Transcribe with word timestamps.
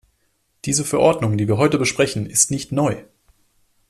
Diese 0.65 0.83
Verordnung, 0.83 1.37
die 1.37 1.47
wir 1.47 1.57
heute 1.57 1.77
besprechen, 1.77 2.25
ist 2.25 2.49
nicht 2.49 2.71
neu. 2.71 3.03